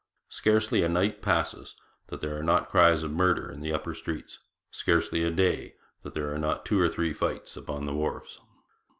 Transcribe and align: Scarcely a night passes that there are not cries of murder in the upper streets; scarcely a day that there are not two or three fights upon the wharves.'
Scarcely 0.29 0.81
a 0.81 0.89
night 0.89 1.21
passes 1.21 1.75
that 2.07 2.21
there 2.21 2.35
are 2.35 2.41
not 2.41 2.69
cries 2.71 3.03
of 3.03 3.11
murder 3.11 3.51
in 3.51 3.61
the 3.61 3.71
upper 3.71 3.93
streets; 3.93 4.39
scarcely 4.71 5.21
a 5.23 5.29
day 5.29 5.75
that 6.01 6.15
there 6.15 6.33
are 6.33 6.39
not 6.39 6.65
two 6.65 6.81
or 6.81 6.89
three 6.89 7.13
fights 7.13 7.55
upon 7.55 7.85
the 7.85 7.93
wharves.' 7.93 8.39